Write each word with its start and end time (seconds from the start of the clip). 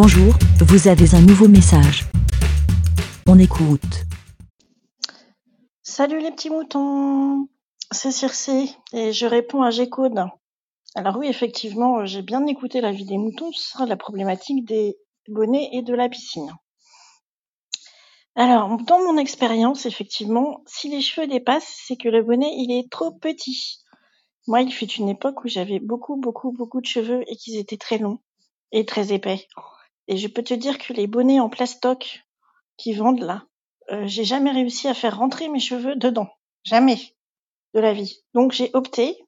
Bonjour, 0.00 0.32
vous 0.60 0.86
avez 0.86 1.16
un 1.16 1.20
nouveau 1.22 1.48
message. 1.48 2.04
On 3.26 3.36
écoute. 3.36 4.04
Salut 5.82 6.20
les 6.20 6.30
petits 6.30 6.50
moutons, 6.50 7.48
c'est 7.90 8.12
Circé 8.12 8.70
et 8.92 9.12
je 9.12 9.26
réponds 9.26 9.62
à 9.62 9.70
G-Code. 9.70 10.24
Alors 10.94 11.16
oui, 11.16 11.26
effectivement, 11.26 12.06
j'ai 12.06 12.22
bien 12.22 12.46
écouté 12.46 12.80
la 12.80 12.92
vie 12.92 13.06
des 13.06 13.18
moutons 13.18 13.50
sur 13.50 13.86
la 13.86 13.96
problématique 13.96 14.64
des 14.64 14.96
bonnets 15.26 15.68
et 15.72 15.82
de 15.82 15.94
la 15.94 16.08
piscine. 16.08 16.54
Alors, 18.36 18.80
dans 18.84 19.00
mon 19.00 19.18
expérience, 19.18 19.84
effectivement, 19.84 20.62
si 20.66 20.88
les 20.90 21.00
cheveux 21.00 21.26
dépassent, 21.26 21.74
c'est 21.88 21.96
que 21.96 22.08
le 22.08 22.22
bonnet, 22.22 22.52
il 22.56 22.70
est 22.70 22.88
trop 22.88 23.10
petit. 23.10 23.80
Moi, 24.46 24.62
il 24.62 24.72
fut 24.72 24.92
une 24.92 25.08
époque 25.08 25.44
où 25.44 25.48
j'avais 25.48 25.80
beaucoup, 25.80 26.14
beaucoup, 26.14 26.52
beaucoup 26.52 26.80
de 26.80 26.86
cheveux 26.86 27.24
et 27.26 27.34
qu'ils 27.34 27.56
étaient 27.56 27.76
très 27.76 27.98
longs 27.98 28.20
et 28.70 28.84
très 28.84 29.12
épais. 29.12 29.48
Et 30.08 30.16
je 30.16 30.26
peux 30.26 30.42
te 30.42 30.54
dire 30.54 30.78
que 30.78 30.92
les 30.92 31.06
bonnets 31.06 31.40
en 31.40 31.48
plastoc 31.48 32.24
qui 32.76 32.94
vendent 32.94 33.20
là, 33.20 33.44
euh, 33.90 34.06
j'ai 34.06 34.24
jamais 34.24 34.50
réussi 34.50 34.88
à 34.88 34.94
faire 34.94 35.18
rentrer 35.18 35.48
mes 35.48 35.60
cheveux 35.60 35.96
dedans. 35.96 36.28
Jamais 36.64 36.98
de 37.74 37.80
la 37.80 37.92
vie. 37.92 38.24
Donc 38.34 38.52
j'ai 38.52 38.70
opté, 38.72 39.18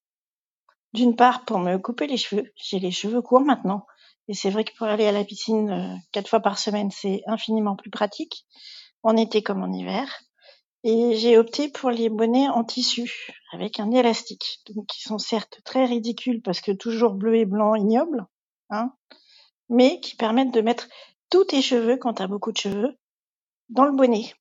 d'une 0.93 1.17
part, 1.17 1.45
pour 1.45 1.59
me 1.59 1.77
couper 1.79 2.07
les 2.07 2.17
cheveux. 2.17 2.53
J'ai 2.57 2.79
les 2.79 2.91
cheveux 2.91 3.23
courts 3.23 3.41
maintenant. 3.43 3.87
Et 4.29 4.35
c'est 4.35 4.51
vrai 4.51 4.65
que 4.65 4.75
pour 4.77 4.87
aller 4.87 5.07
à 5.07 5.13
la 5.13 5.25
piscine 5.25 5.71
euh, 5.71 5.95
quatre 6.13 6.29
fois 6.29 6.41
par 6.41 6.59
semaine, 6.59 6.91
c'est 6.91 7.23
infiniment 7.27 7.77
plus 7.77 7.91
pratique, 7.91 8.47
en 9.03 9.17
été 9.17 9.43
comme 9.43 9.63
en 9.63 9.73
hiver. 9.73 10.23
Et 10.83 11.15
j'ai 11.17 11.37
opté 11.37 11.69
pour 11.69 11.91
les 11.91 12.09
bonnets 12.09 12.49
en 12.49 12.65
tissu, 12.65 13.33
avec 13.53 13.81
un 13.81 13.91
élastique. 13.91 14.61
Donc 14.75 14.87
qui 14.87 15.03
sont 15.03 15.19
certes 15.19 15.61
très 15.65 15.85
ridicules 15.85 16.41
parce 16.43 16.61
que 16.61 16.73
toujours 16.73 17.13
bleu 17.13 17.37
et 17.37 17.45
blanc 17.45 17.75
ignoble, 17.75 18.27
hein, 18.71 18.93
mais 19.71 20.01
qui 20.01 20.17
permettent 20.17 20.53
de 20.53 20.61
mettre 20.61 20.89
tous 21.31 21.45
tes 21.45 21.63
cheveux, 21.63 21.97
quand 21.97 22.15
tu 22.15 22.23
as 22.23 22.27
beaucoup 22.27 22.53
de 22.53 22.59
cheveux, 22.59 22.99
dans 23.71 23.85
le 23.85 23.93
bonnet. 23.93 24.35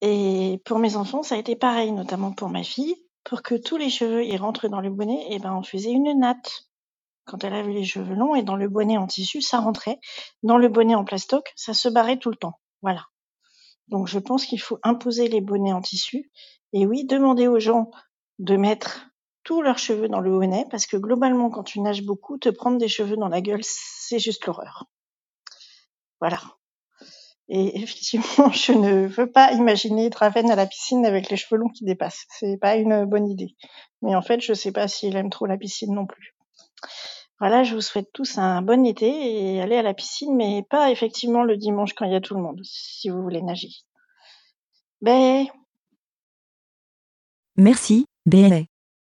Et 0.00 0.60
pour 0.64 0.78
mes 0.78 0.96
enfants, 0.96 1.22
ça 1.22 1.36
a 1.36 1.38
été 1.38 1.54
pareil, 1.54 1.92
notamment 1.92 2.32
pour 2.32 2.48
ma 2.48 2.64
fille. 2.64 2.96
Pour 3.22 3.42
que 3.42 3.54
tous 3.54 3.76
les 3.76 3.88
cheveux 3.88 4.24
y 4.24 4.36
rentrent 4.36 4.68
dans 4.68 4.80
le 4.80 4.90
bonnet, 4.90 5.26
et 5.30 5.38
ben 5.38 5.54
on 5.54 5.62
faisait 5.62 5.92
une 5.92 6.18
natte 6.18 6.68
quand 7.24 7.42
elle 7.44 7.54
avait 7.54 7.72
les 7.72 7.84
cheveux 7.84 8.14
longs 8.14 8.34
et 8.34 8.42
dans 8.42 8.56
le 8.56 8.68
bonnet 8.68 8.98
en 8.98 9.06
tissu, 9.06 9.40
ça 9.40 9.60
rentrait. 9.60 9.98
Dans 10.42 10.58
le 10.58 10.68
bonnet 10.68 10.94
en 10.94 11.04
plastoc, 11.04 11.52
ça 11.56 11.74
se 11.74 11.88
barrait 11.88 12.18
tout 12.18 12.30
le 12.30 12.36
temps. 12.36 12.60
Voilà. 12.82 13.06
Donc 13.88 14.08
je 14.08 14.18
pense 14.18 14.46
qu'il 14.46 14.60
faut 14.60 14.78
imposer 14.82 15.28
les 15.28 15.40
bonnets 15.40 15.72
en 15.72 15.80
tissu. 15.80 16.30
Et 16.72 16.86
oui, 16.86 17.04
demander 17.04 17.48
aux 17.48 17.60
gens 17.60 17.90
de 18.38 18.56
mettre 18.56 19.06
tous 19.44 19.62
leurs 19.62 19.78
cheveux 19.78 20.08
dans 20.08 20.20
le 20.20 20.30
bonnet 20.30 20.66
parce 20.70 20.86
que 20.86 20.96
globalement, 20.96 21.50
quand 21.50 21.62
tu 21.62 21.80
nages 21.80 22.02
beaucoup, 22.02 22.38
te 22.38 22.48
prendre 22.48 22.78
des 22.78 22.88
cheveux 22.88 23.16
dans 23.16 23.28
la 23.28 23.40
gueule, 23.40 23.62
c'est 23.62 24.18
juste 24.18 24.46
l'horreur. 24.46 24.86
Voilà. 26.20 26.40
Et 27.48 27.78
effectivement, 27.78 28.50
je 28.52 28.72
ne 28.72 29.06
veux 29.06 29.30
pas 29.30 29.52
imaginer 29.52 30.10
Draven 30.10 30.50
à 30.50 30.56
la 30.56 30.66
piscine 30.66 31.04
avec 31.04 31.30
les 31.30 31.36
cheveux 31.36 31.58
longs 31.58 31.68
qui 31.68 31.84
dépassent. 31.84 32.24
C'est 32.30 32.56
pas 32.56 32.76
une 32.76 33.04
bonne 33.04 33.28
idée. 33.28 33.54
Mais 34.02 34.14
en 34.14 34.22
fait, 34.22 34.40
je 34.40 34.54
sais 34.54 34.72
pas 34.72 34.88
s'il 34.88 35.16
aime 35.16 35.30
trop 35.30 35.46
la 35.46 35.58
piscine 35.58 35.94
non 35.94 36.06
plus. 36.06 36.34
Voilà, 37.40 37.64
je 37.64 37.74
vous 37.74 37.80
souhaite 37.80 38.10
tous 38.12 38.38
un 38.38 38.62
bon 38.62 38.86
été 38.86 39.06
et 39.06 39.60
allez 39.60 39.76
à 39.76 39.82
la 39.82 39.92
piscine, 39.92 40.34
mais 40.36 40.62
pas 40.70 40.90
effectivement 40.90 41.42
le 41.42 41.56
dimanche 41.56 41.92
quand 41.92 42.06
il 42.06 42.12
y 42.12 42.16
a 42.16 42.20
tout 42.20 42.34
le 42.34 42.42
monde, 42.42 42.60
si 42.64 43.10
vous 43.10 43.22
voulez 43.22 43.42
nager. 43.42 43.70
Ben. 45.02 45.46
Merci, 47.56 48.06
BLA. 48.24 48.62